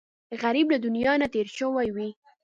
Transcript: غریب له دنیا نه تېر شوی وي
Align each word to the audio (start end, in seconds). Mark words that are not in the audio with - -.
غریب 0.41 0.67
له 0.73 0.77
دنیا 0.85 1.13
نه 1.21 1.27
تېر 1.33 1.47
شوی 1.57 1.87
وي 1.95 2.09